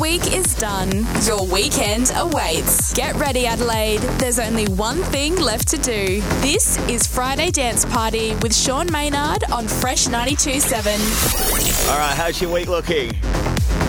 [0.00, 1.06] week is done.
[1.24, 2.92] Your weekend awaits.
[2.94, 4.00] Get ready, Adelaide.
[4.18, 6.20] There's only one thing left to do.
[6.40, 11.90] This is Friday Dance Party with Sean Maynard on Fresh 92.7.
[11.90, 13.12] All right, how's your week looking?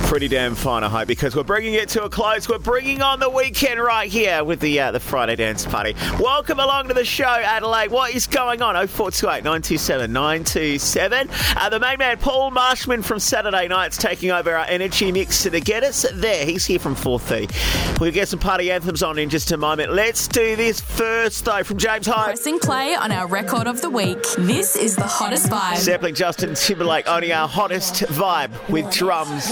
[0.10, 2.50] Pretty damn fine, I hope, because we're bringing it to a close.
[2.50, 5.94] We're bringing on the weekend right here with the uh, the Friday Dance Party.
[6.20, 7.92] Welcome along to the show, Adelaide.
[7.92, 8.74] What is going on?
[8.88, 11.30] 0428 927 927.
[11.56, 15.52] Uh, the main man, Paul Marshman from Saturday Nights, taking over our energy mix to
[15.52, 16.44] the get us there.
[16.44, 18.00] He's here from 4.30.
[18.00, 19.94] We'll get some party anthems on in just a moment.
[19.94, 22.26] Let's do this first, though, from James Hype.
[22.26, 24.24] Pressing play on our record of the week.
[24.40, 25.78] This is the hottest vibe.
[25.78, 29.52] Sampling Justin Timberlake, only our hottest vibe with drums.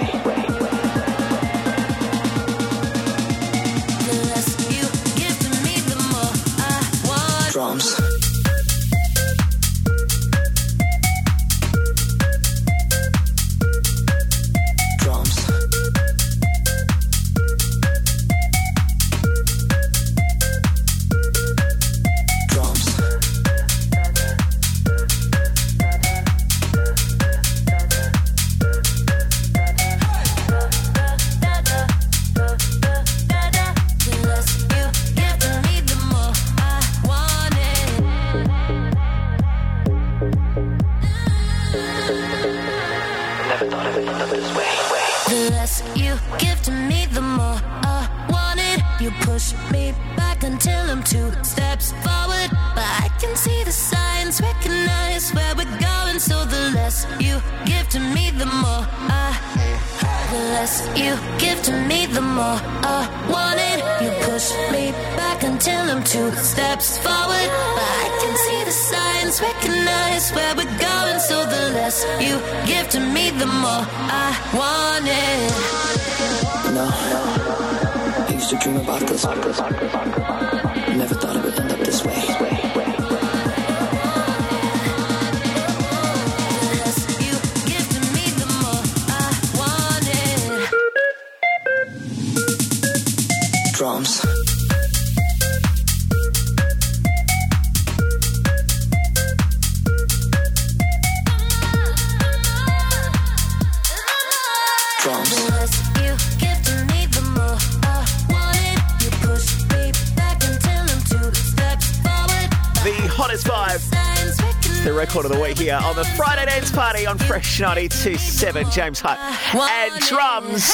[117.59, 118.71] Party 927.
[118.71, 119.19] James Hutt
[119.55, 120.71] and drums.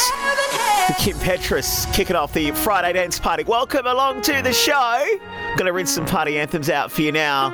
[0.99, 3.43] Kim Petras kicking off the Friday Dance Party.
[3.43, 5.05] Welcome along to the show.
[5.57, 7.51] Gonna rinse some party anthems out for you now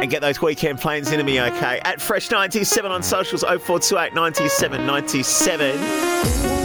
[0.00, 1.80] and get those weekend plans into me, okay?
[1.84, 6.55] At Fresh 97 on socials 0428 97 97.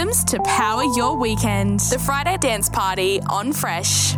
[0.00, 1.80] anthems to power your weekend.
[1.80, 4.14] The Friday Dance Party on Fresh.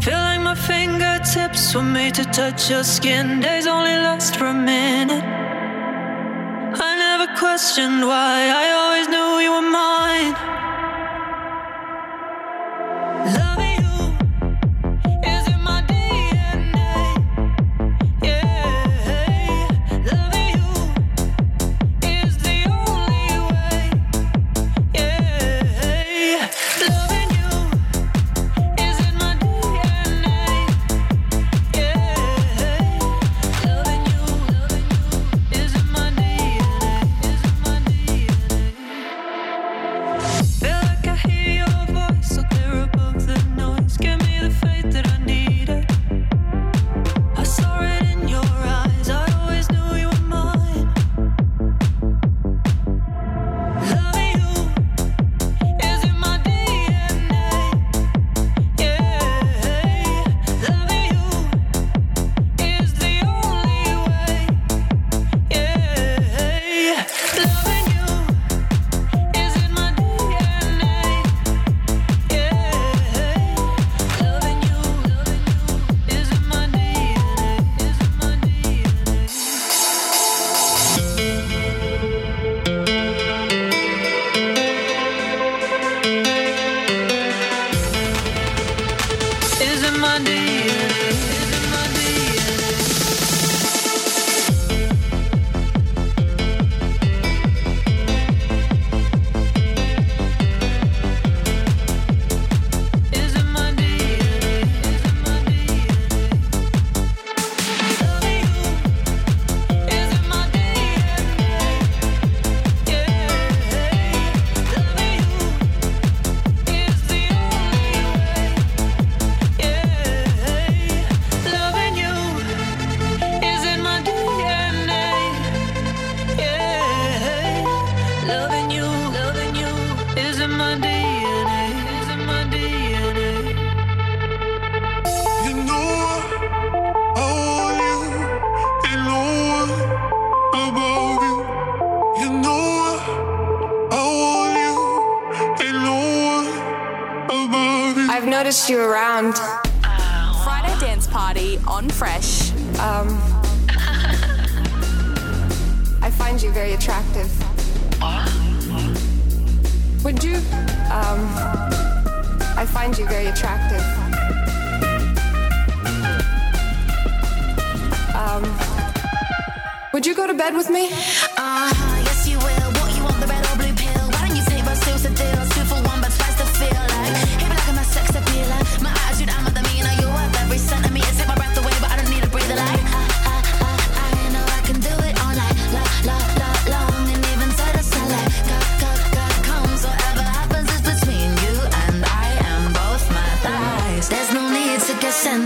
[0.00, 3.40] Feeling my fingertips for me to touch your skin.
[3.40, 5.22] Days only last for a minute.
[6.74, 8.50] I never questioned why.
[8.62, 10.34] I always knew you were mine.
[13.36, 13.61] Love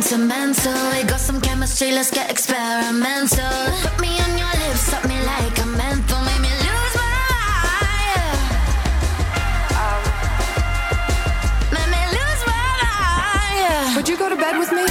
[0.06, 0.90] sentimental.
[0.92, 3.50] We got some chemistry, let's get experimental.
[3.82, 8.38] Put me on your lips, suck me like a menthol, make me lose my mind.
[11.74, 13.96] Make me lose my mind.
[13.96, 14.86] Would you go to bed with me?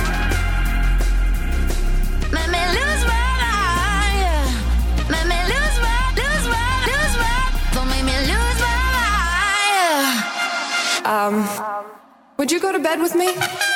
[11.05, 11.47] Um,
[12.37, 13.74] would you go to bed with me?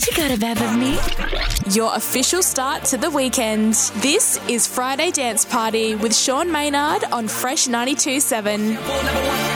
[0.00, 0.30] what you got
[0.78, 0.98] me?
[1.74, 3.74] Your official start to the weekend.
[3.96, 9.49] This is Friday Dance Party with Sean Maynard on Fresh 92.7.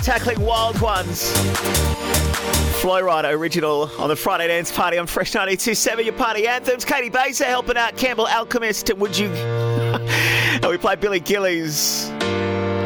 [0.00, 1.32] tackling wild ones.
[2.80, 6.84] Flo Rida original on the Friday Dance Party on Fresh 92.7, your party anthems.
[6.84, 8.92] Caity Baser helping out Campbell Alcemist.
[8.96, 9.28] Would you...
[9.30, 12.10] and we play Billy Gillies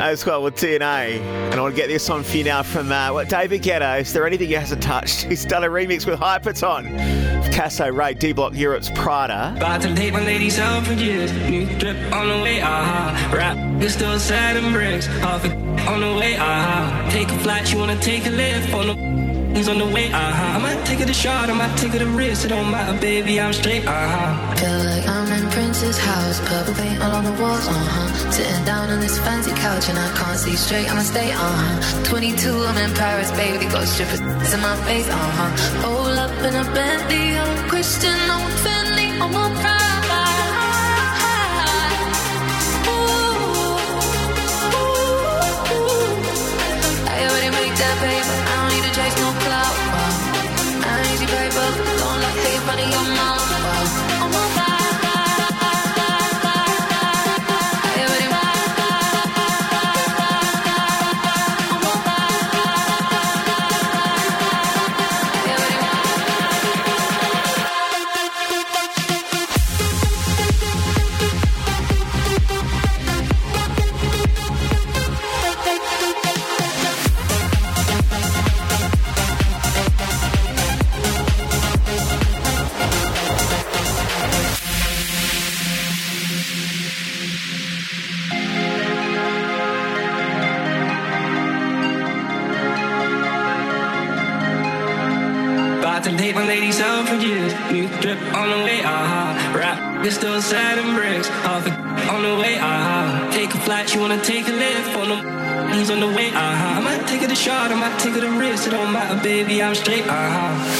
[0.00, 1.21] as well with DNA.
[1.21, 4.00] And I want to get this on for you now from uh, what David Guetta.
[4.00, 5.23] Is there anything he hasn't touched?
[5.28, 7.44] He's done a remix with Hypaton.
[7.52, 9.54] Casso Raye, D Block Europe's Prada.
[9.56, 11.33] About to date my lady out for years.
[11.33, 13.12] New drip on the way, aha.
[13.12, 13.37] Uh-huh.
[13.37, 15.06] Rap, it's still sad and bricks.
[15.06, 15.44] Half
[15.86, 16.36] on the way.
[16.36, 17.10] Uh-huh.
[17.10, 19.14] Take a flight, you wanna take a lift on the
[19.54, 20.56] He's on the way, uh-huh.
[20.56, 22.44] I might take it a shot, I might take it a risk.
[22.44, 24.56] It don't matter, baby, I'm straight, uh-huh.
[24.56, 28.30] Feel like I'm in Prince's house, purple paint all on the walls, uh-huh.
[28.32, 32.02] Sitting down on this fancy couch and I can't see straight, I'ma stay, uh-huh.
[32.02, 35.86] 22, I'm in Paris, baby, got strippers in my face, uh-huh.
[35.86, 39.83] Roll up in a Bentley, I'm a Christian, I'm a Fendi, I'm pride.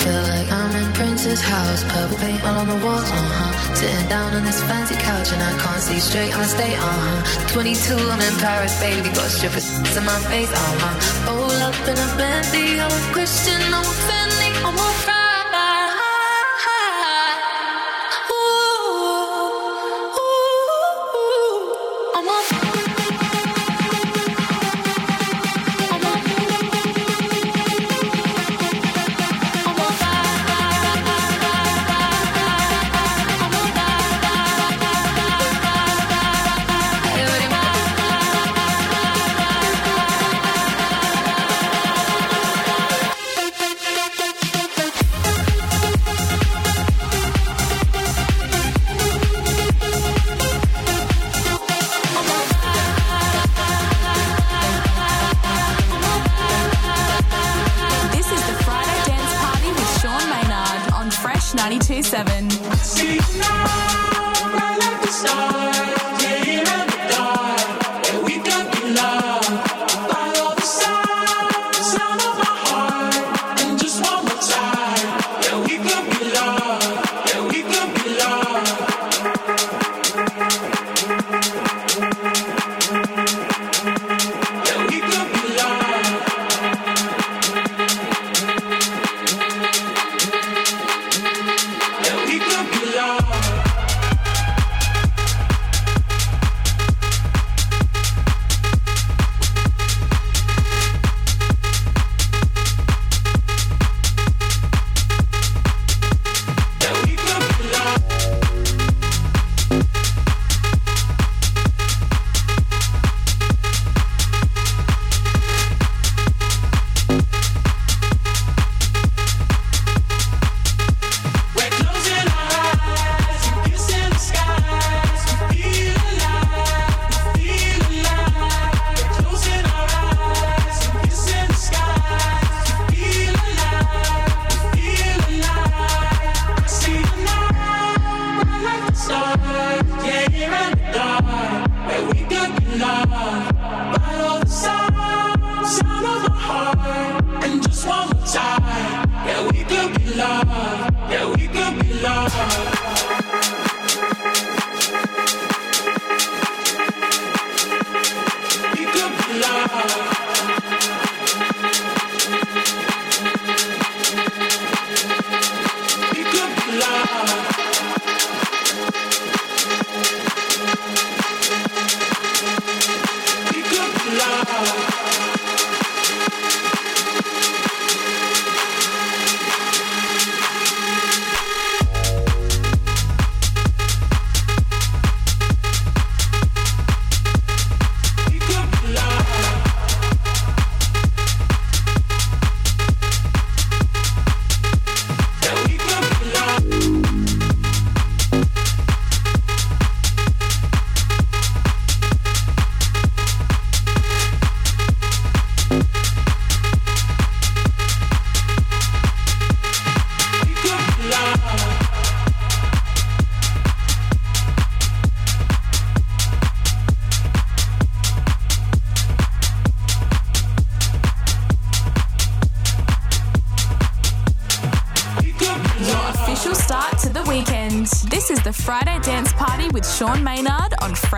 [0.05, 3.75] Feel like I'm in Prince's house, purple paint all on the walls, uh-huh.
[3.75, 7.49] Sitting down on this fancy couch and I can't see straight, I'ma stay, uh-huh.
[7.49, 9.65] 22, I'm in Paris, baby, got strippers
[9.97, 11.33] in my face, uh-huh.
[11.33, 15.14] Roll up in a Bentley, I'm a Christian, I'm a Fendi, I'm a Friday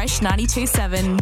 [0.06, 1.20] Fresh 92.7.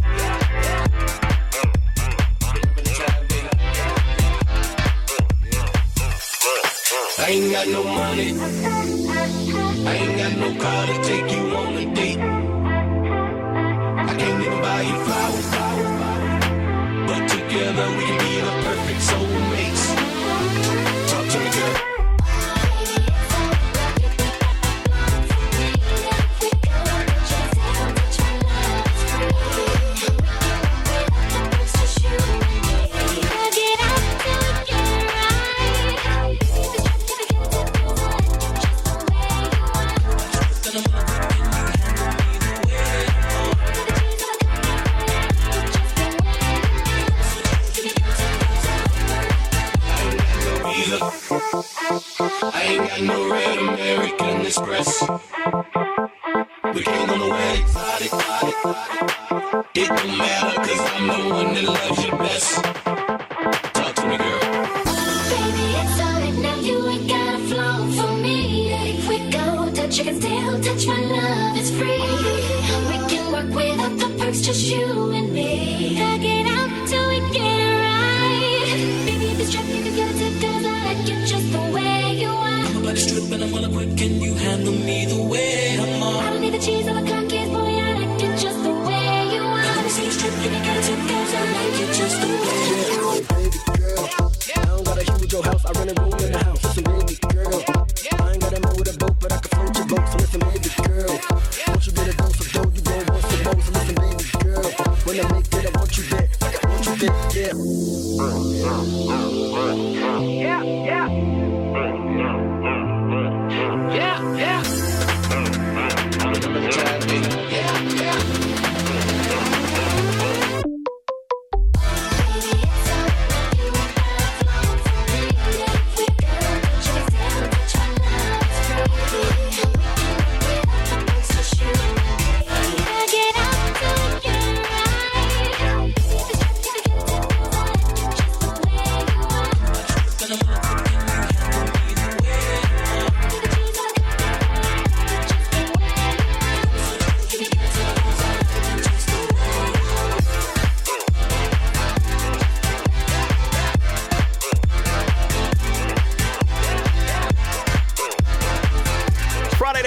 [7.18, 8.34] I ain't got no money.
[9.86, 12.18] I ain't got no car to take you on a date.
[13.98, 16.44] I can't even buy you flowers, flowers, flowers.
[17.08, 18.32] But together we can be
[18.64, 19.53] perfect soulmates.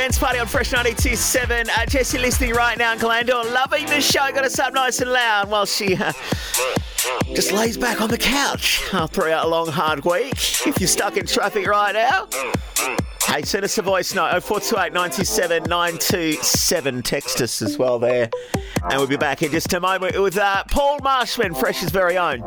[0.07, 1.67] Dance Party on Fresh 92.7.
[1.67, 4.31] Uh, Jessie listening right now in Glandore, loving the show.
[4.31, 6.13] Got us up nice and loud while she uh,
[7.35, 10.65] just lays back on the couch after a long, hard week.
[10.65, 12.29] If you're stuck in traffic right now,
[13.25, 17.03] hey, send us a voice note 0428 97 927.
[17.03, 18.29] Text us as well there.
[18.83, 22.45] And we'll be back in just a moment with uh, Paul Marshman, Fresh's very own,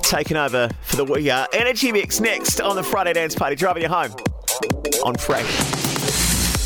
[0.00, 3.54] taking over for the uh, Energy Mix next on the Friday Dance Party.
[3.54, 4.12] Driving you home
[5.04, 5.81] on Fresh.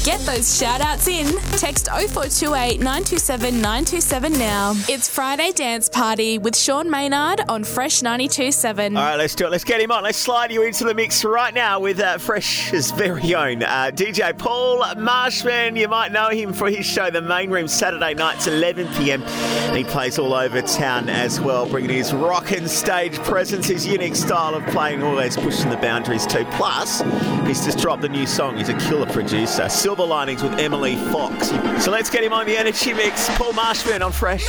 [0.06, 1.26] Get those shout outs in.
[1.58, 4.72] Text 0428 927 927 now.
[4.88, 8.96] It's Friday Dance Party with Sean Maynard on Fresh 92.7.
[8.96, 9.50] All right, let's do it.
[9.50, 10.04] Let's get him on.
[10.04, 14.38] Let's slide you into the mix right now with uh, Fresh's very own uh, DJ
[14.38, 15.74] Paul Marshman.
[15.74, 19.22] You might know him for his show, The Main Room, Saturday nights, 11 p.m.
[19.74, 24.54] He plays all over town as well, bringing his rockin' stage presence, his unique style
[24.54, 26.44] of playing, always pushing the boundaries too.
[26.52, 27.00] Plus,
[27.44, 28.56] he's just dropped a new song.
[28.56, 29.68] He's a killer producer.
[29.68, 31.48] Silver Linings with Emily Fox.
[31.82, 33.28] So let's get him on the Energy Mix.
[33.36, 34.44] Paul Marshman on Fresh.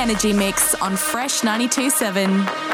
[0.00, 2.69] Energy Mix on Fresh 927.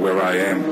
[0.00, 0.69] Where I am,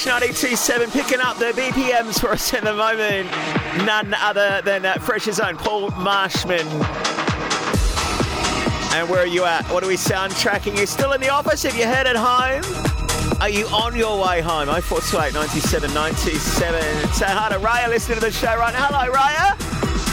[0.00, 3.28] Fresh 927 picking up the BPMs for us in the moment.
[3.84, 6.66] None other than uh, Fresh's own Paul Marshman.
[8.96, 9.66] And where are you at?
[9.66, 10.78] What are we soundtracking?
[10.78, 11.64] You still in the office?
[11.64, 12.62] Have you headed home?
[13.42, 14.68] Are you on your way home?
[14.68, 16.82] 0428 97 97.
[17.12, 18.86] Say hi to Raya listening to the show right now.
[18.86, 19.54] Hello, Raya.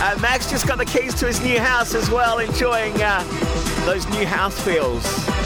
[0.02, 3.24] Uh, Max just got the keys to his new house as well, enjoying uh,
[3.86, 5.37] those new house feels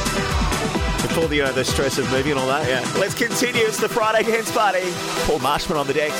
[1.21, 2.67] before the, uh, the stress of moving and all that.
[2.67, 2.99] Yeah.
[2.99, 3.63] Let's continue.
[3.63, 4.91] It's the Friday Dance Party.
[5.25, 6.11] Paul Marshman on the deck.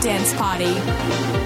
[0.00, 1.39] Dance party.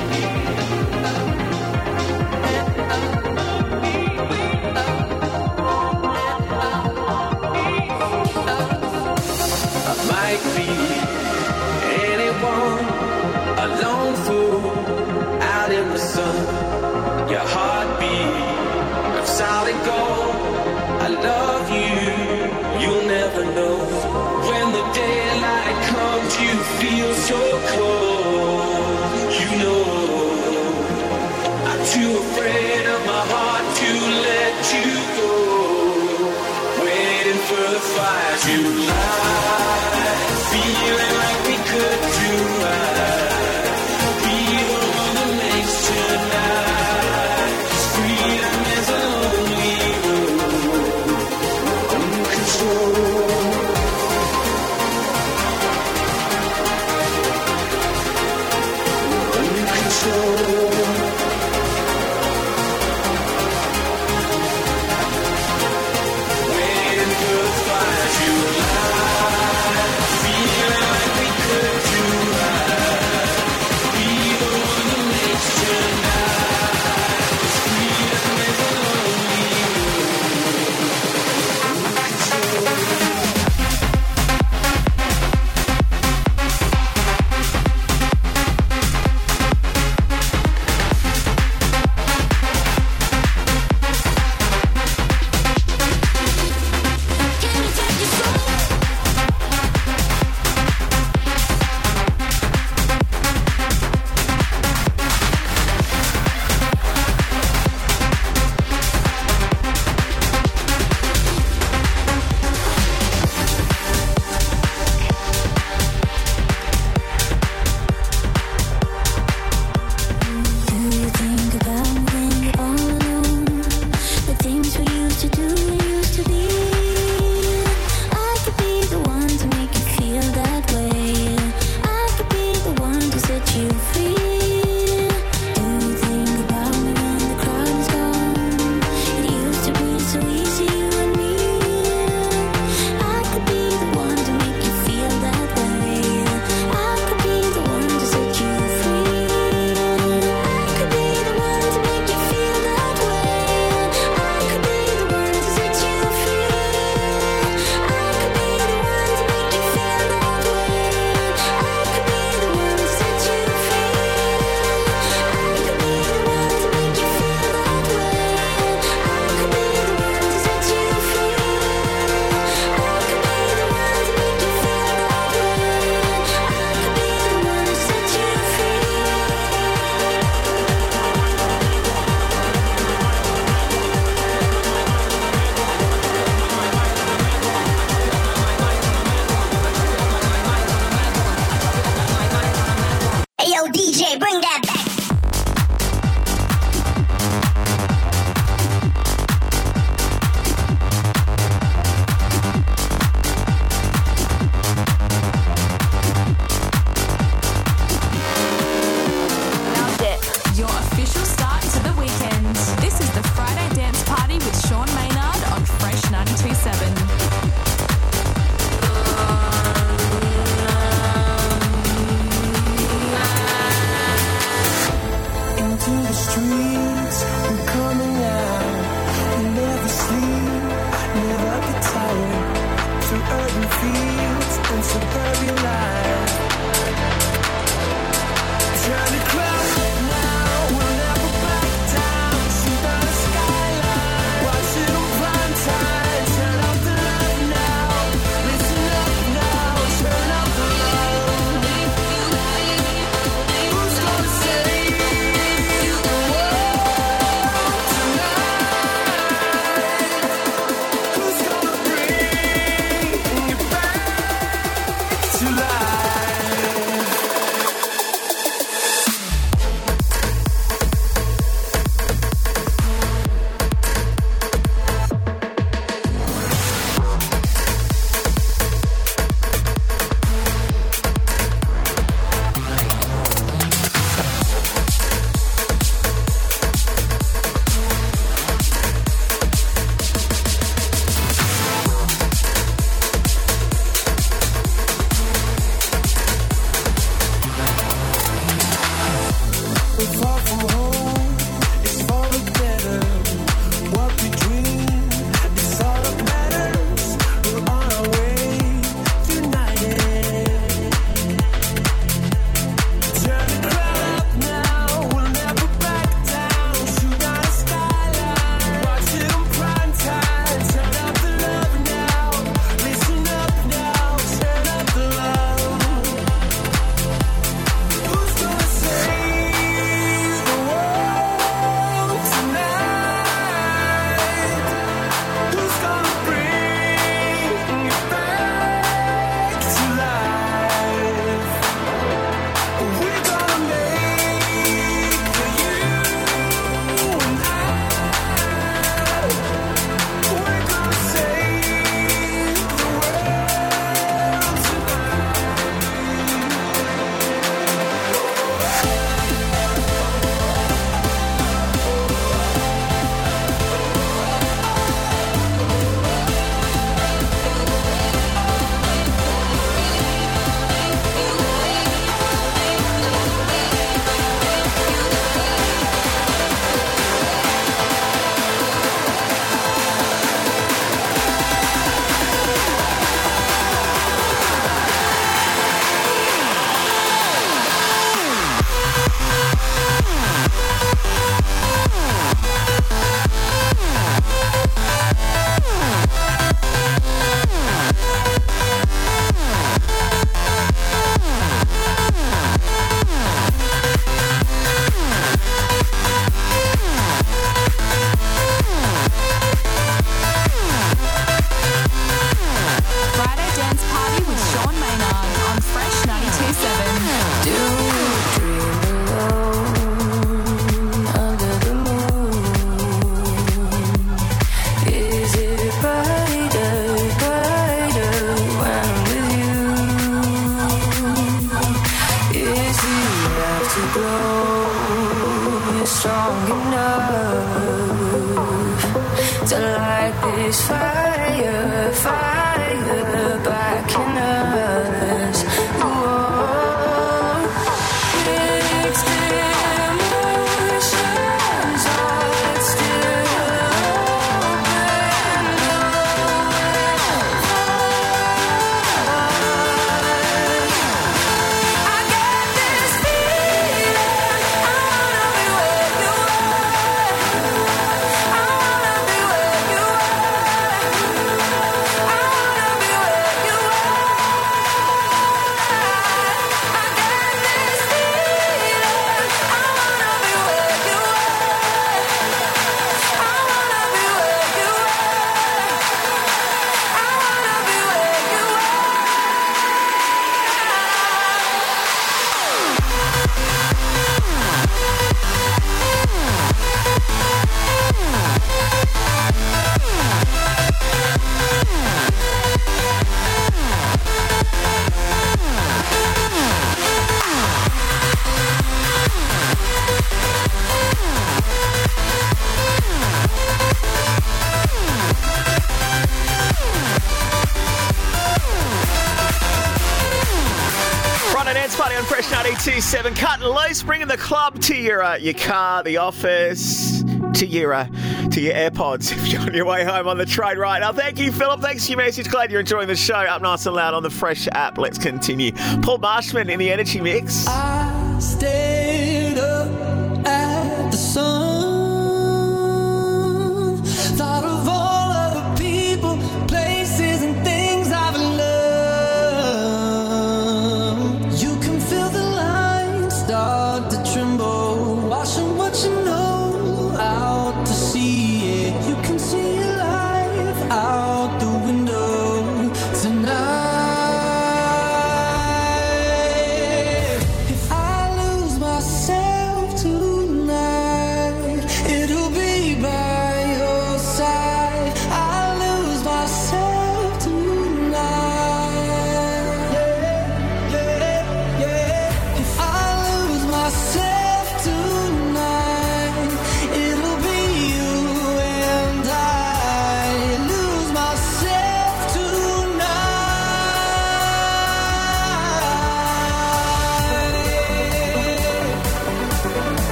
[522.85, 527.73] 97 cut loose, bringing the club to your uh, your car, the office, to your
[527.73, 527.87] uh,
[528.31, 530.93] to your AirPods if you're on your way home on the train right now.
[530.93, 531.63] Thank you, Philip.
[531.63, 532.29] Thanks for your message.
[532.29, 533.15] Glad you're enjoying the show.
[533.15, 534.77] Up nice and loud on the Fresh app.
[534.77, 535.53] Let's continue.
[535.81, 537.47] Paul Marshman in the Energy Mix.
[537.49, 537.84] Uh-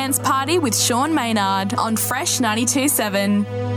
[0.00, 3.69] Dance Party with Sean Maynard on Fresh 927.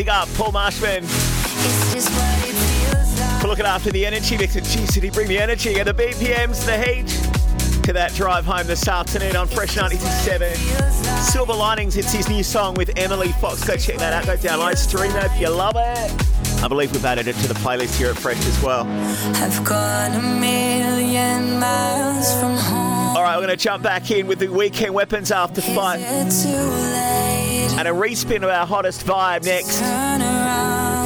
[0.00, 1.04] Big up, Paul Marshman.
[1.04, 3.42] Is this what it feels like?
[3.42, 6.64] For looking after the energy mix at G City, bring the energy and the BPMs,
[6.64, 7.06] the heat.
[7.82, 10.54] To that drive home this afternoon on Fresh 97.
[11.20, 13.62] Silver Linings, it's his new song with Emily Fox.
[13.62, 14.24] Go check that out.
[14.24, 16.62] Go download, stream it if you love it.
[16.62, 18.86] I believe we've added it to the playlist here at Fresh as well.
[19.36, 23.16] I've gone a million miles from home.
[23.16, 26.00] All right, we're going to jump back in with the weekend weapons after five.
[27.78, 29.78] And a respin of our hottest vibe next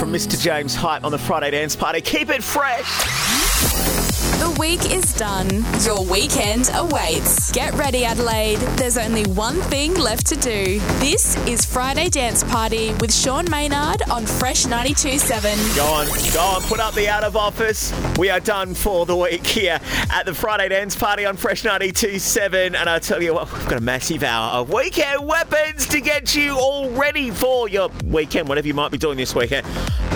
[0.01, 0.41] from Mr.
[0.41, 2.01] James Hype on the Friday Dance Party.
[2.01, 4.04] Keep it fresh.
[4.45, 5.49] The week is done.
[5.87, 7.51] Your weekend awaits.
[7.53, 8.59] Get ready, Adelaide.
[8.77, 10.81] There's only one thing left to do.
[10.99, 15.77] This is Friday Dance Party with Sean Maynard on Fresh 92.7.
[15.77, 17.91] Go on, go on, put up the out of office.
[18.19, 19.81] We are done for the week here
[20.11, 22.77] at the Friday Dance Party on Fresh 92.7.
[22.77, 26.37] And I tell you what, we've got a massive hour of weekend weapons to get
[26.37, 29.67] you all ready for your weekend, whatever you might be doing this weekend.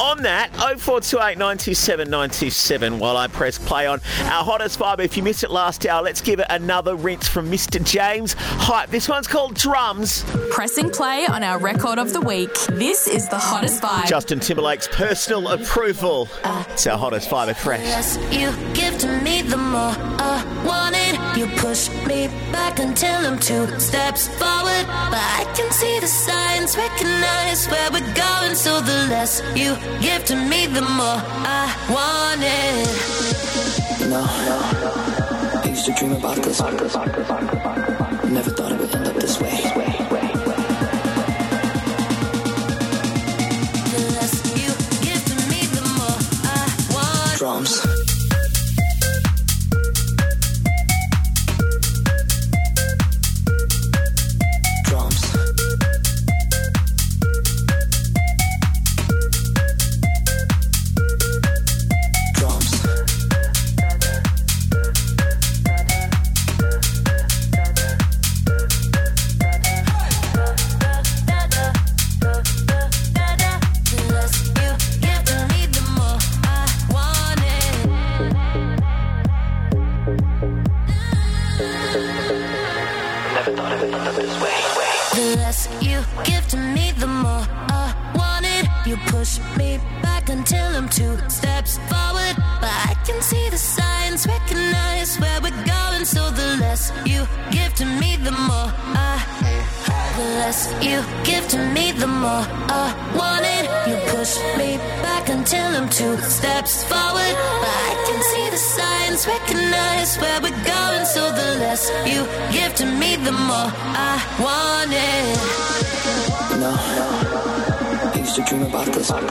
[0.03, 5.01] On that, 0428 927 927 while I press play on our hottest vibe.
[5.01, 7.83] If you missed it last hour, let's give it another rinse from Mr.
[7.85, 8.91] James Hype.
[8.91, 10.25] This one's called Drums.
[10.51, 12.53] Pressing play on our record of the week.
[12.73, 14.07] This is the hottest vibe.
[14.07, 16.29] Justin Timberlake's personal approval.
[16.71, 17.81] It's our hottest vibe at Fresh.
[17.81, 21.39] less you give to me, the more I want it.
[21.39, 24.87] You push me back until I'm two steps forward.
[25.11, 28.55] But I can see the signs, recognize where we're going.
[28.55, 33.88] So the less you give to me, the more I want it.
[34.15, 36.61] I used to dream about this.
[36.61, 38.73] Never thought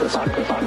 [0.08, 0.57] Sorry.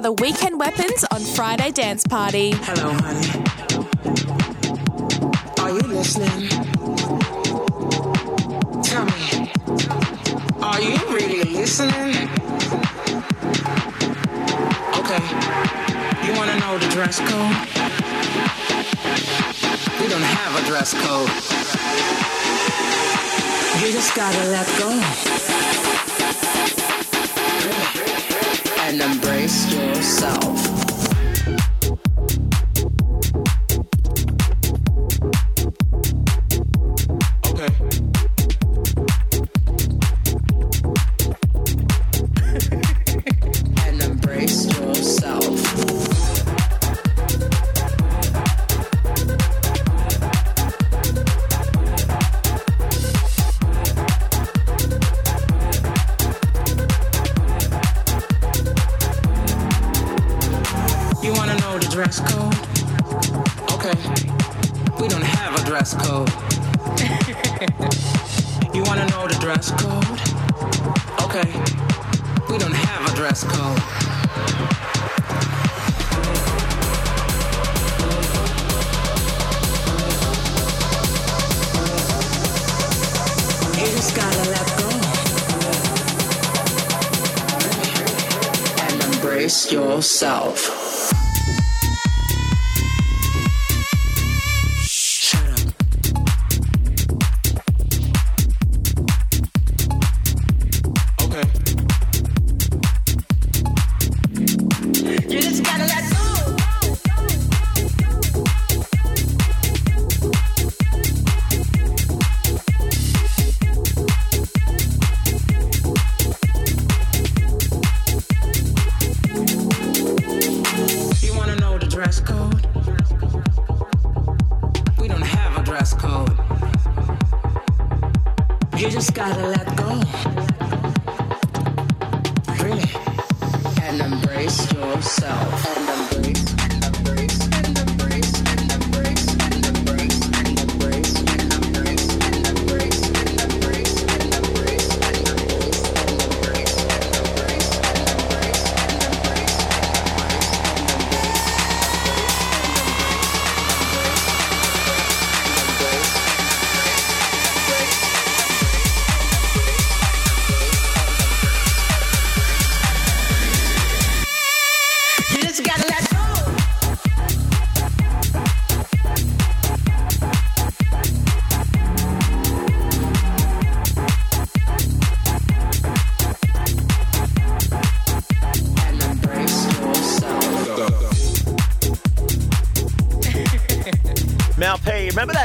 [0.00, 2.52] are the weekend weapons on Friday Dance Party.
[2.54, 3.44] Hello, honey.
[5.60, 6.48] Are you listening?
[8.82, 9.52] Tell me,
[10.62, 12.30] are you really listening?
[15.00, 15.22] Okay,
[16.24, 17.56] you want to know the dress code?
[20.00, 21.28] We don't have a dress code.
[23.84, 25.49] You just gotta let go.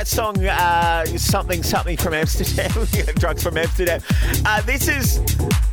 [0.05, 2.71] that song, uh, Something Something from Amsterdam,
[3.15, 4.01] Drugs from Amsterdam.
[4.45, 5.17] Uh, this is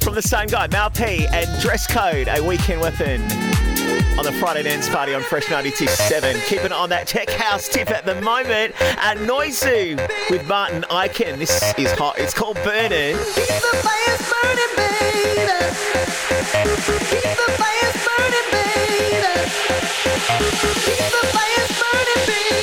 [0.00, 3.20] from the same guy, Mau P, and Dress Code, A Weekend Weapon,
[4.18, 6.40] on the Friday Dance Party on Fresh 927.
[6.46, 8.74] Keeping on that tech house tip at the moment.
[8.80, 9.96] at Noizu
[10.30, 12.18] with Martin Ikin, This is hot.
[12.18, 13.16] It's called Burning.
[13.16, 15.42] Keep the burning, baby.
[16.52, 18.92] Keep the burning, baby.
[20.84, 22.61] Keep the burning, baby.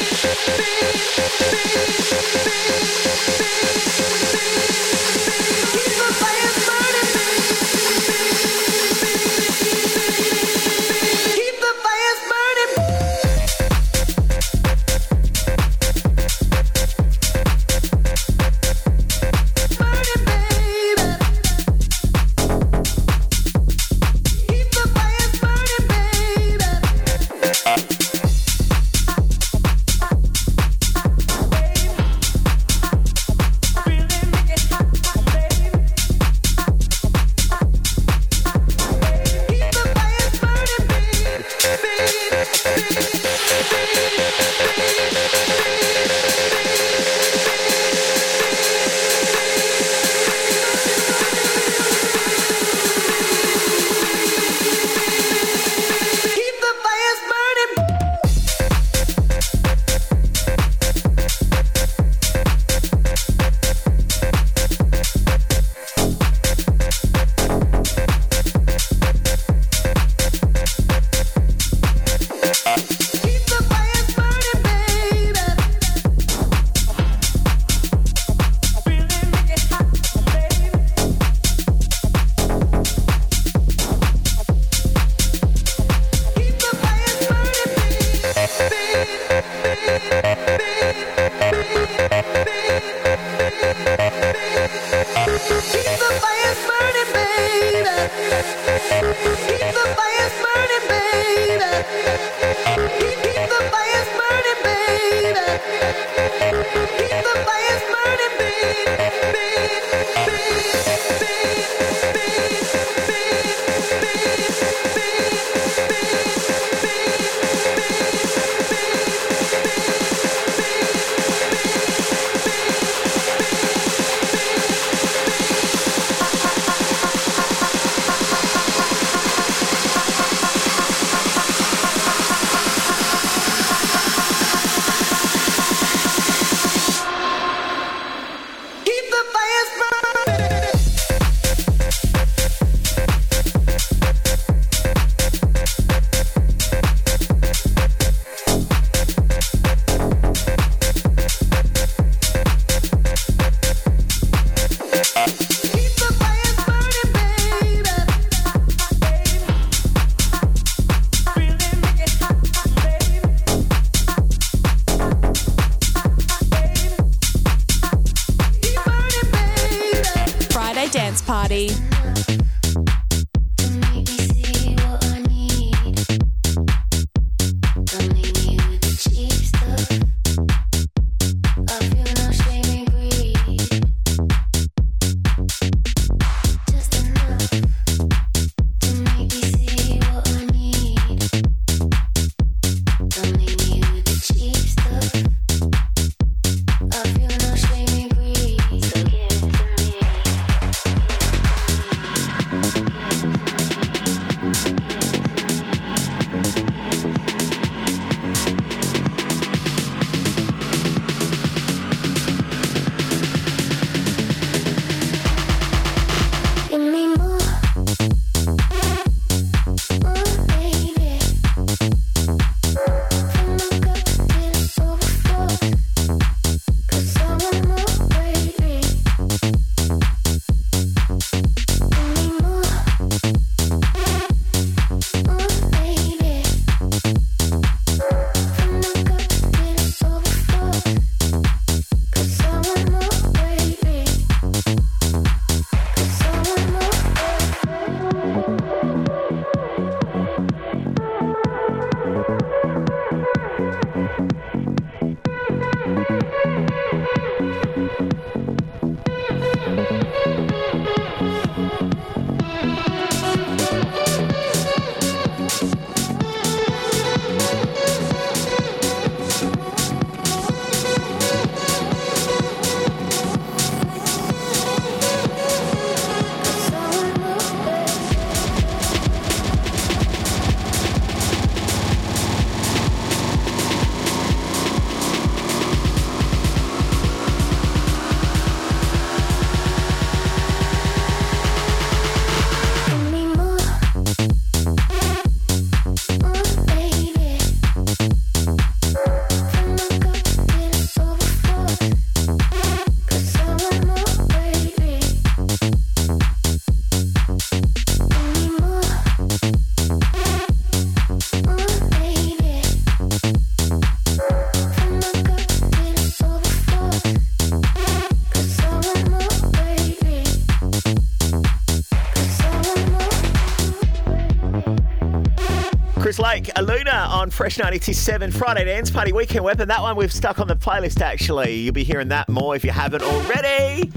[326.00, 329.68] Chris Lake, Aluna on Fresh 927 Friday Dance Party Weekend Weapon.
[329.68, 331.56] That one we've stuck on the playlist actually.
[331.56, 333.92] You'll be hearing that more if you haven't already.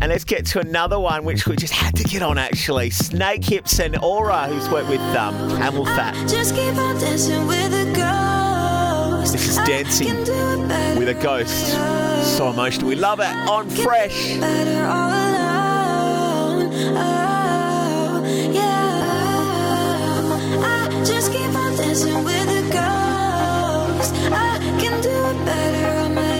[0.00, 2.88] And let's get to another one which we just had to get on actually.
[2.88, 6.30] Snakehips and Aura, who's worked with um, CamelPhat.
[6.30, 9.32] Just keep on dancing with a ghost.
[9.32, 10.16] This is Dancing
[10.98, 11.72] with a Ghost.
[12.36, 12.88] So emotional.
[12.88, 14.36] We love it on Fresh.
[21.06, 24.12] Just keep on dancing with the ghost.
[24.32, 26.35] I can do it better on my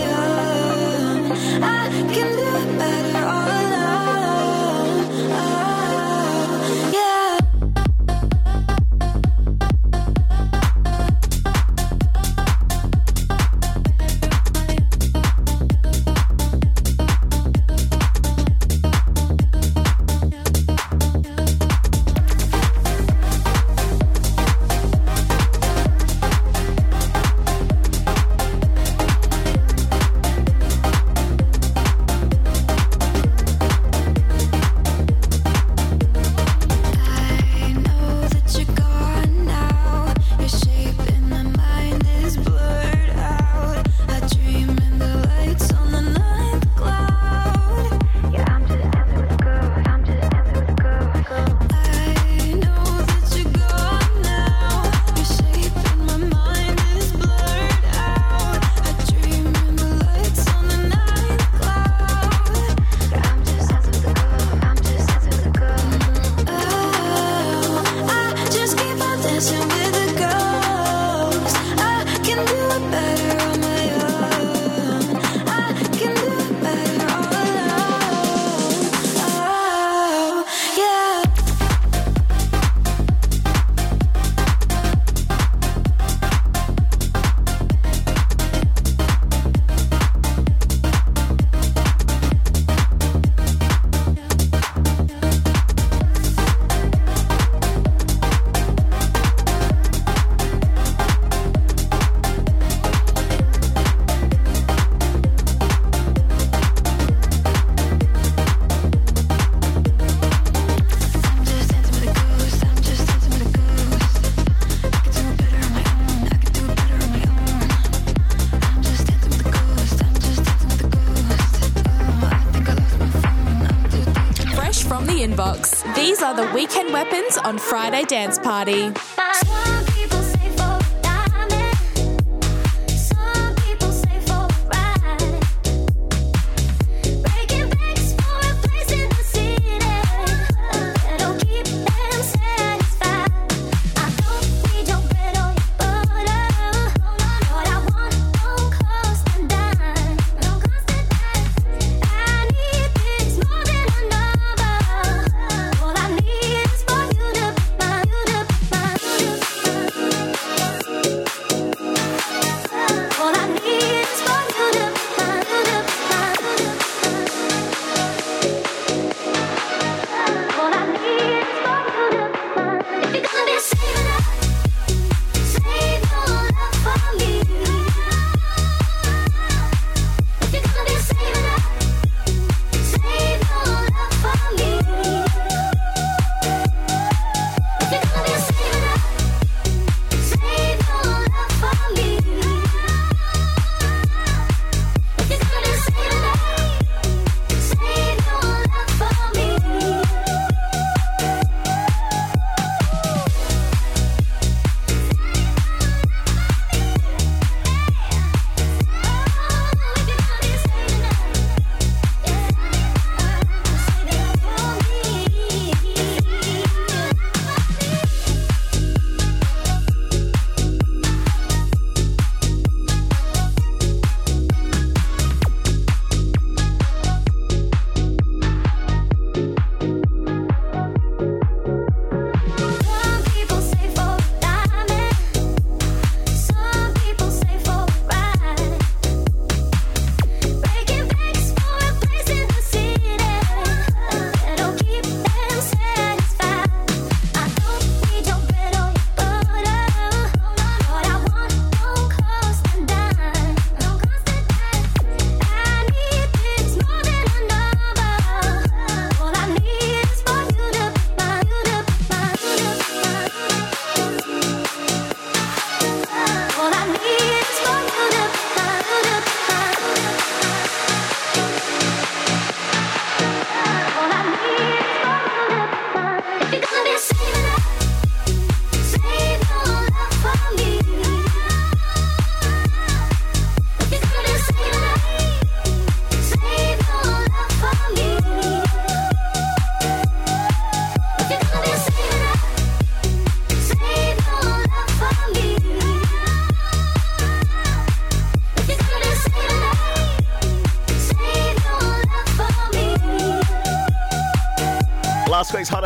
[127.87, 129.06] Friday dance party.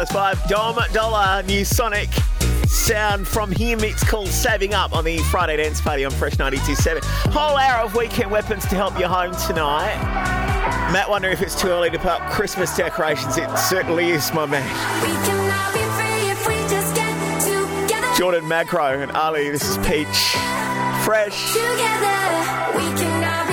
[0.01, 2.09] Alice 5, Dom Dolla, new Sonic
[2.65, 3.81] sound from him.
[3.81, 7.03] It's called Saving Up on the Friday Dance Party on Fresh 92.7.
[7.31, 9.93] Whole hour of weekend weapons to help you home tonight.
[10.91, 13.37] Matt, wonder if it's too early to put up Christmas decorations.
[13.37, 14.67] It certainly is, my man.
[18.17, 20.35] Jordan Magro and Ali, this is Peach.
[21.05, 21.53] Fresh.
[21.53, 23.50] Together,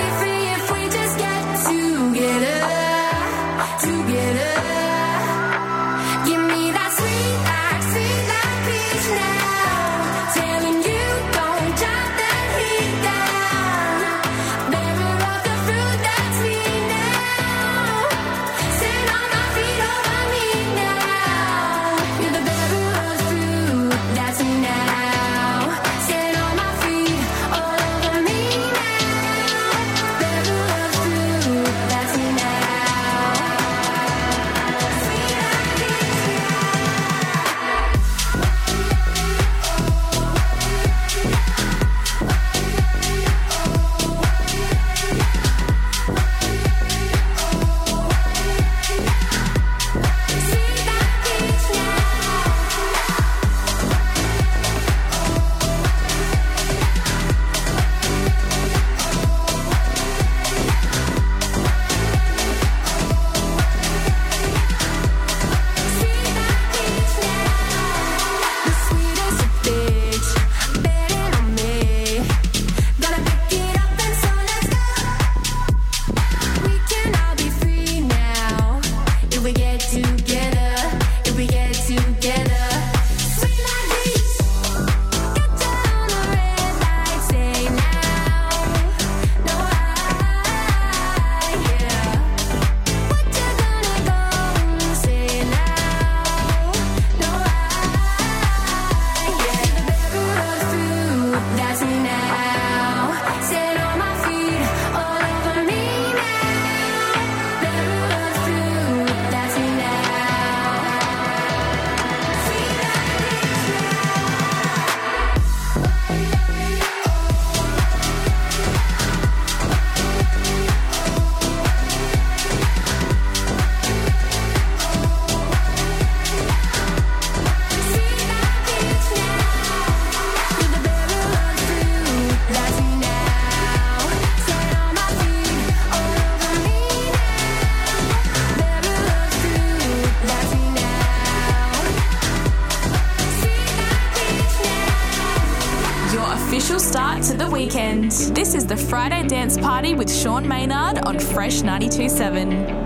[149.61, 152.78] Party with Sean Maynard on Fresh 927.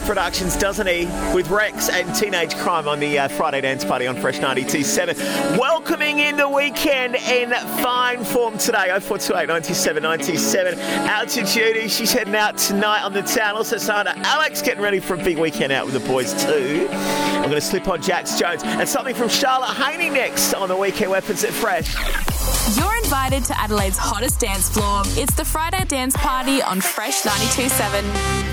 [0.00, 1.06] Productions, doesn't he?
[1.34, 5.58] With Rex and Teenage Crime on the uh, Friday Dance Party on Fresh 92.7.
[5.58, 7.50] Welcoming in the weekend in
[7.82, 8.86] fine form today.
[9.00, 10.78] 0428 97 97.
[10.80, 11.88] Out to Judy.
[11.88, 13.56] She's heading out tonight on the town.
[13.56, 16.88] Also, Sana Alex getting ready for a big weekend out with the boys too.
[16.90, 20.76] I'm going to slip on Jax Jones and something from Charlotte Haining next on the
[20.76, 21.94] Weekend Weapons at Fresh.
[22.76, 25.02] You're invited to Adelaide's hottest dance floor.
[25.08, 28.43] It's the Friday Dance Party on Fresh 92.7.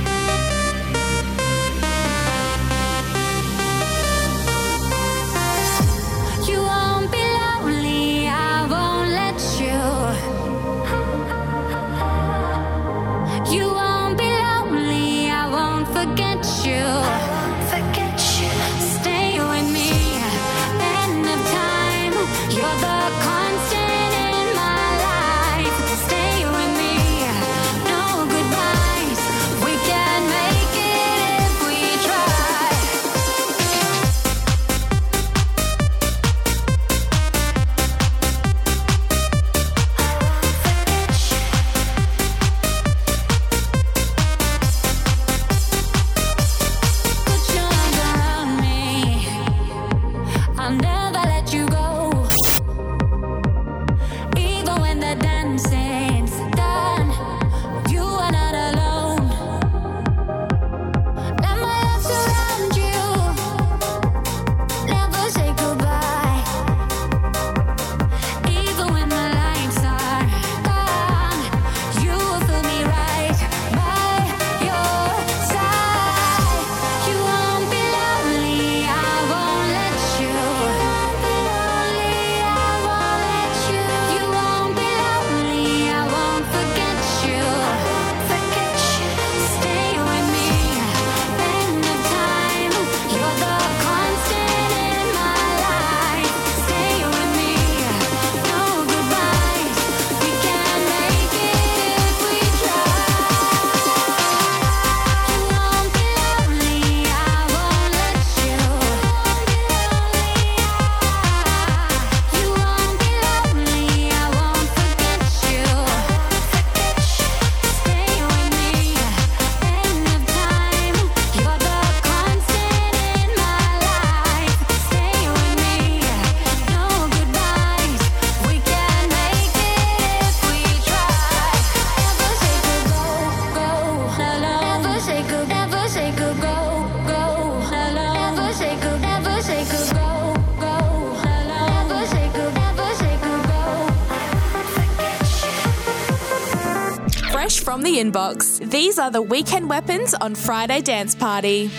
[148.01, 148.59] inbox.
[148.69, 151.69] These are the weekend weapons on Friday Dance Party.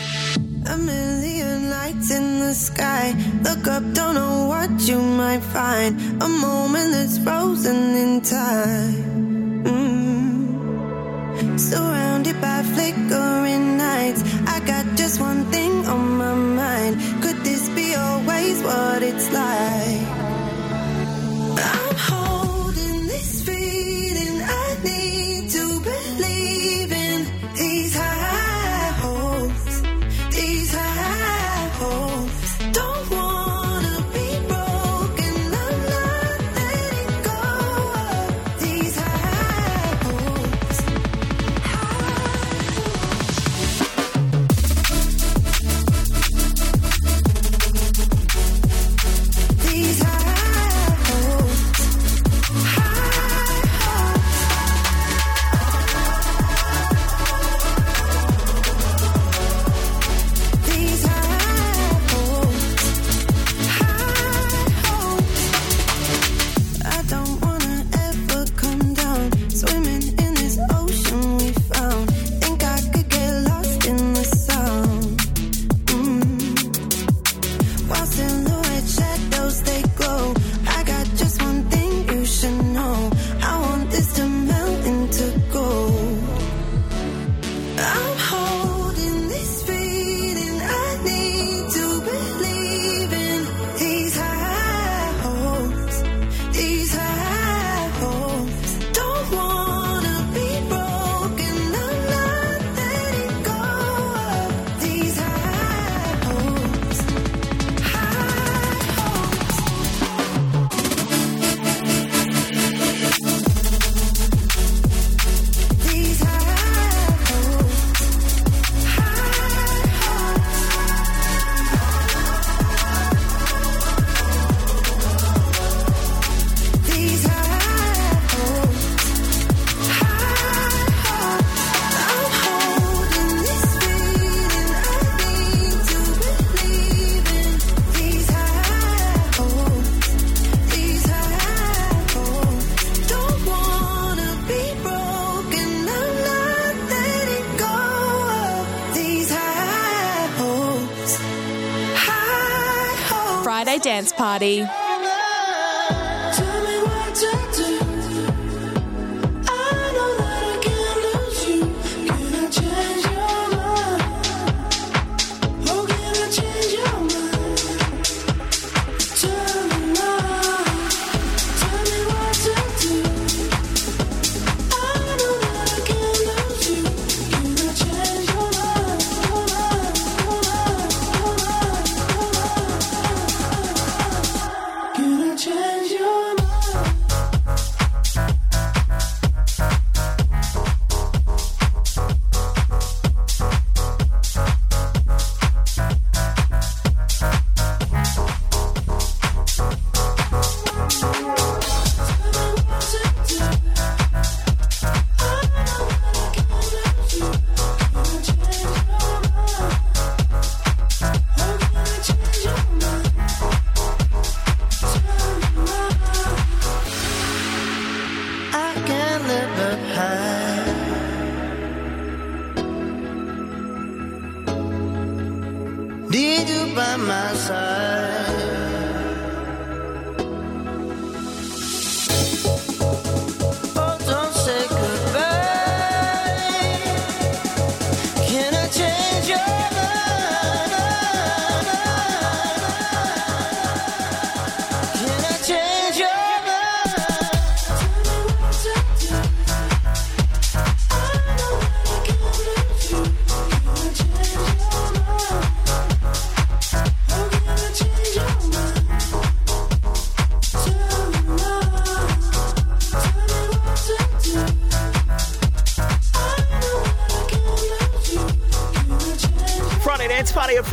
[0.67, 3.15] A million lights in the sky.
[3.43, 6.01] Look up, don't know what you might find.
[6.23, 9.02] A moment that's frozen in time.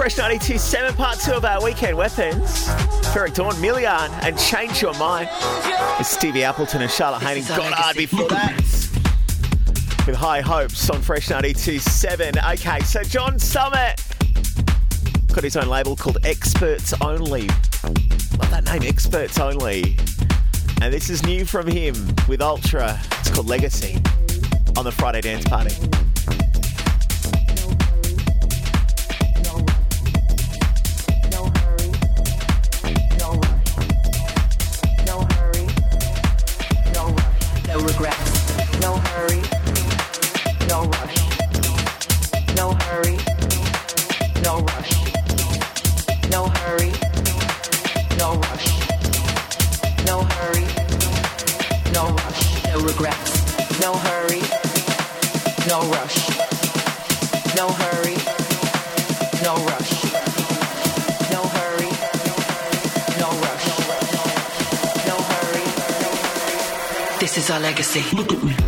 [0.09, 2.67] Fresh 927, part two of our weekend weapons.
[3.13, 5.29] Ferreck Dawn, Millean, and Change Your Mind.
[5.99, 7.43] It's Stevie Appleton and Charlotte Haining.
[7.43, 8.57] Goddard before that.
[10.07, 12.39] With high hopes on Fresh 927.
[12.39, 14.03] Okay, so John Summit
[15.27, 17.45] got his own label called Experts Only.
[17.83, 19.95] Love that name, Experts Only.
[20.81, 21.93] And this is new from him
[22.27, 22.99] with Ultra.
[23.19, 23.97] It's called Legacy
[24.75, 25.75] on the Friday Dance Party.
[67.69, 68.01] legacy.
[68.15, 68.58] Look at me.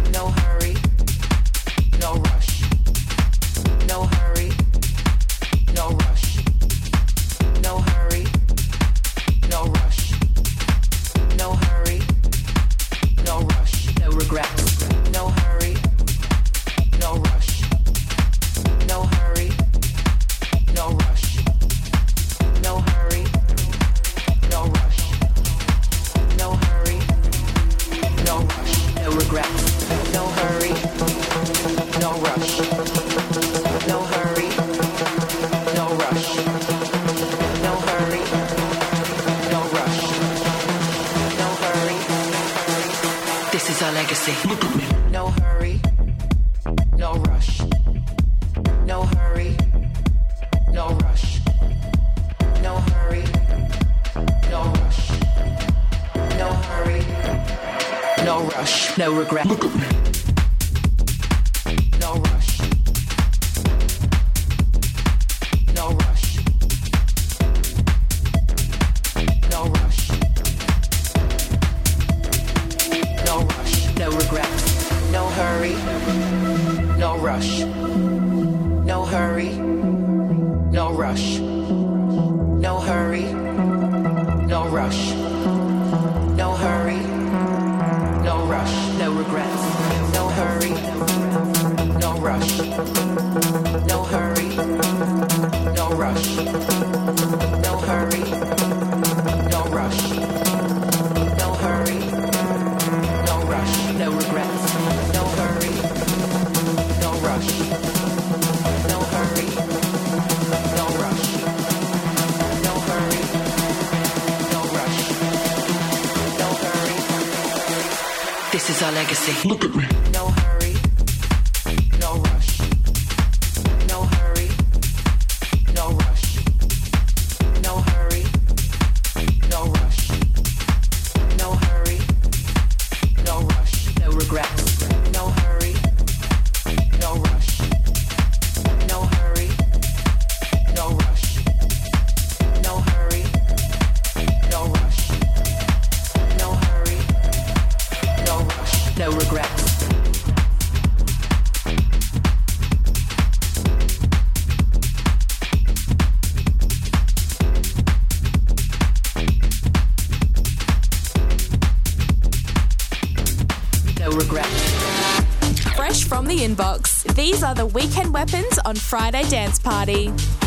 [167.61, 170.40] the Weekend Weapons on Friday Dance Party.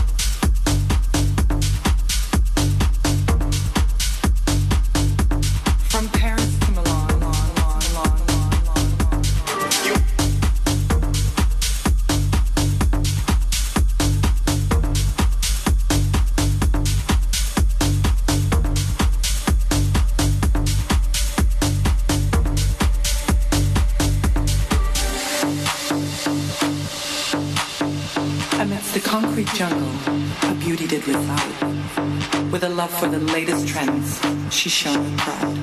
[33.18, 34.20] the latest trends,
[34.50, 35.58] she shone with pride.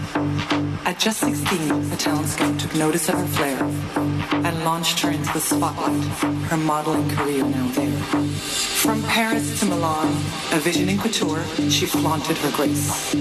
[0.86, 3.62] At just 16, a talent scout took notice of her flair
[4.46, 6.02] and launched her into the spotlight,
[6.50, 8.00] her modeling career now there.
[8.84, 10.08] From Paris to Milan,
[10.54, 13.14] a vision in couture, she flaunted her grace.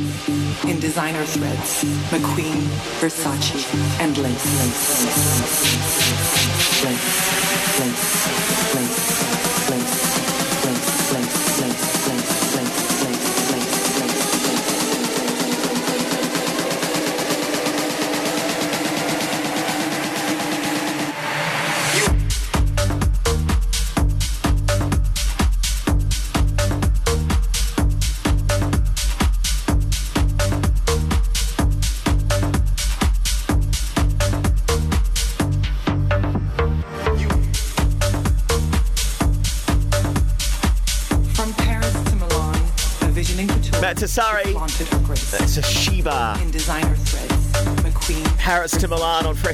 [0.64, 1.82] In designer threads,
[2.12, 2.62] McQueen,
[3.00, 3.66] Versace,
[4.00, 4.46] and lace.
[4.60, 5.06] Lace,
[6.84, 9.08] lace, lace, lace, lace.
[9.08, 9.19] lace.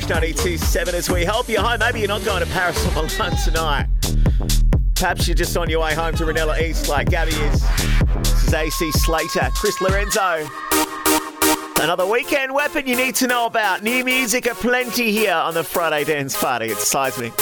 [0.07, 1.79] Fresh 92.7 as we help you home.
[1.81, 3.89] Maybe you're not going to Paris or Milan tonight.
[4.95, 7.63] Perhaps you're just on your way home to Reynella East like Gabby is.
[8.19, 10.49] This is AC Slater, Chris Lorenzo.
[11.81, 13.83] Another weekend weapon you need to know about.
[13.83, 16.67] New music aplenty here on the Friday Dance Party.
[16.67, 17.33] It's Seismic.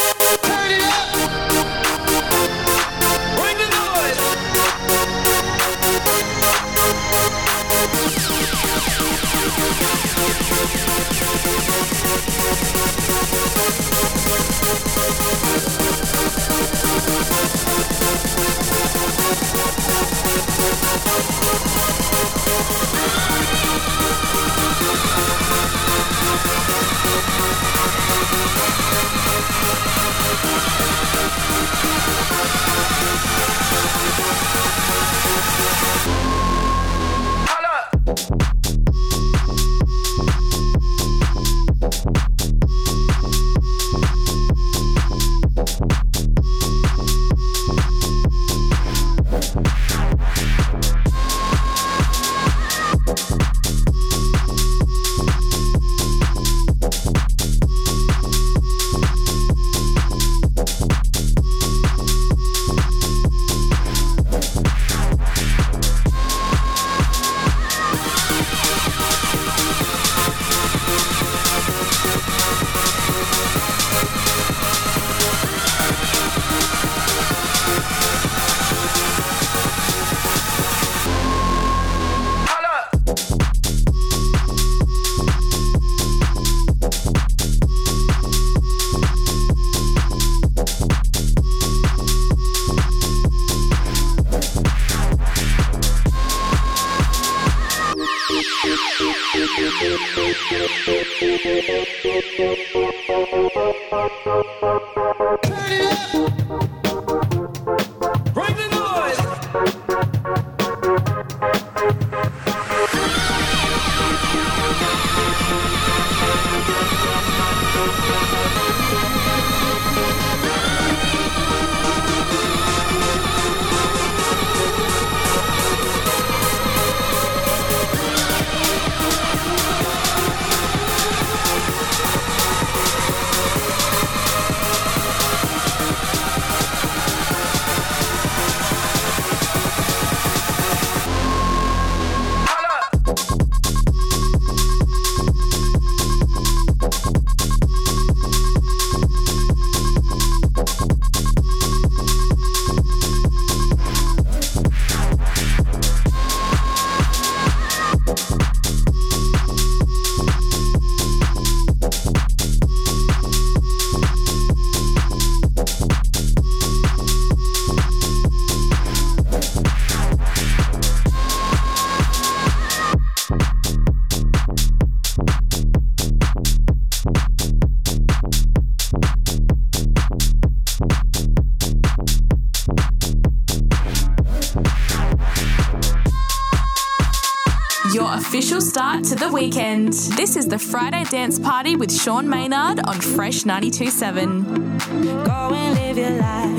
[190.16, 195.26] This is the Friday Dance Party with Sean Maynard on Fresh 92.7.
[195.26, 196.53] Go and live your life.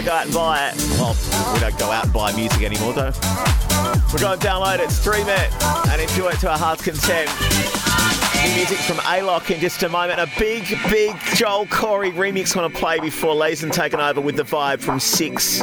[0.00, 0.76] to go out and buy it.
[0.98, 1.16] Well,
[1.52, 3.12] we don't go out and buy music anymore, though.
[4.12, 5.52] We're going to download it, stream it,
[5.88, 7.28] and enjoy it to our heart's content.
[8.42, 10.18] New music from Alok in just a moment.
[10.18, 14.42] A big, big Joel Corry remix on a play before Lazen taking over with the
[14.42, 15.60] vibe from 6.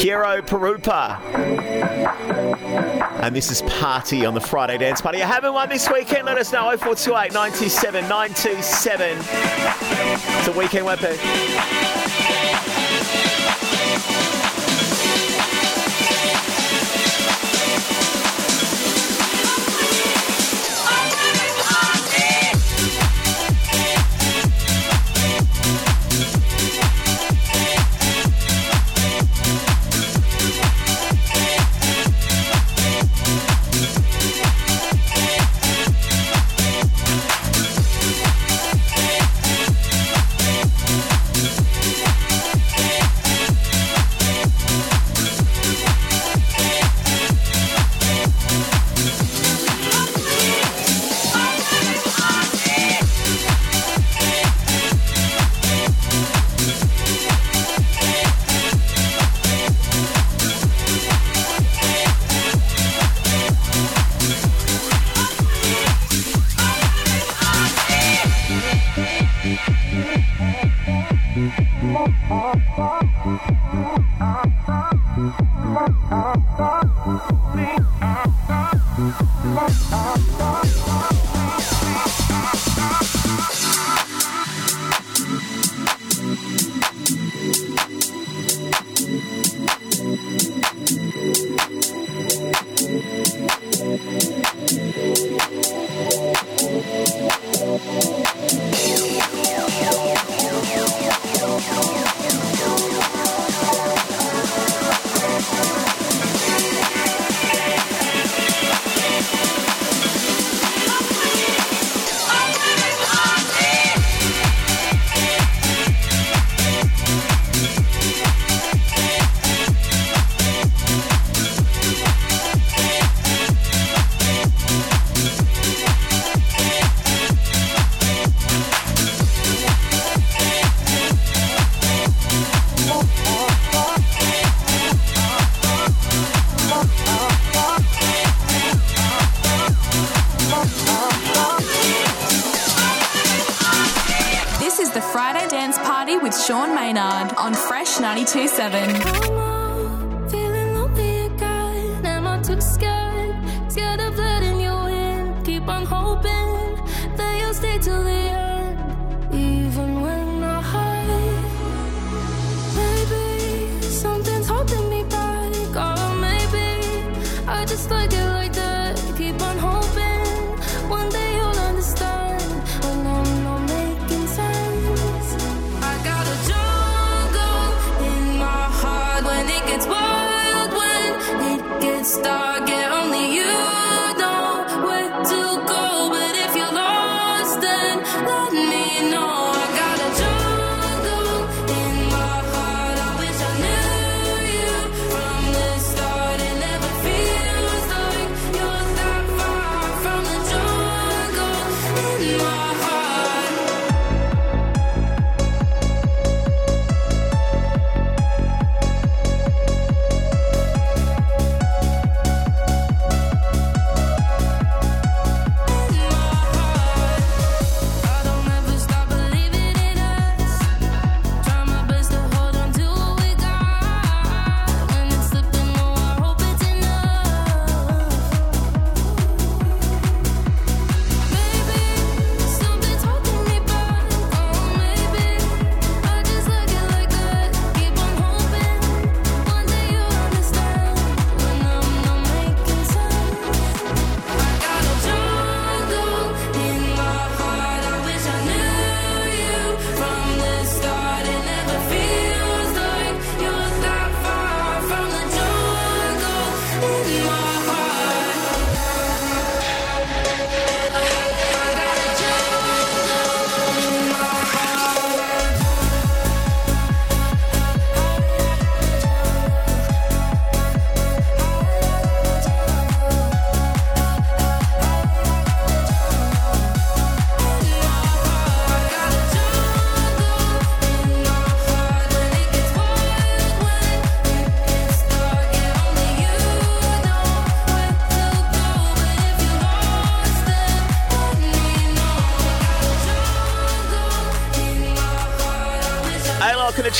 [0.00, 1.20] Piero Pirupa.
[3.22, 5.18] And this is Party on the Friday Dance Party.
[5.18, 6.24] You're having one this weekend?
[6.24, 6.74] Let us know.
[6.76, 9.18] 0428 927 927.
[10.38, 12.05] It's a weekend weapon.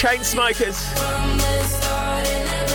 [0.06, 0.88] Chain smokers.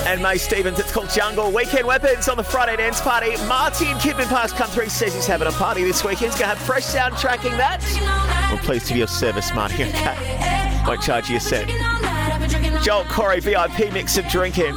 [0.05, 1.49] And May Stevens, it's called Jungle.
[1.49, 3.37] Weekend Weapons on the Friday dance party.
[3.47, 6.31] Martin Kidman Pass Country says he's having a party this weekend.
[6.33, 7.81] He's going to have fresh sound tracking that.
[8.51, 9.75] We're pleased to be your service, Marty.
[9.75, 10.83] Okay.
[10.87, 11.69] Won't charge you a cent.
[12.83, 14.75] Joel Corry, VIP mix of drinking.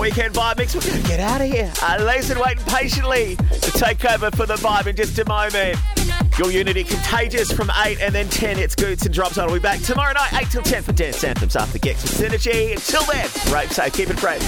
[0.00, 0.74] Weekend vibe mix.
[0.74, 1.70] We're going to get out of here.
[1.82, 5.78] Uh, Lee's waiting patiently to take over for the vibe in just a moment.
[6.38, 9.46] Your Unity Contagious from 8 and then 10 hits Goots and Drops on.
[9.46, 12.72] We'll be back tomorrow night, 8 till 10 for Dance Anthems after Gex with Synergy.
[12.72, 14.40] Until then, rape safe, keep it fresh.